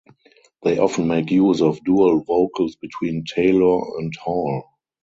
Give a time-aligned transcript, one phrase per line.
[0.63, 4.65] They often make use of dual vocals between Taylor and Hall.